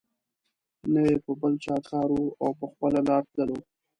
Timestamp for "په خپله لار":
2.59-3.23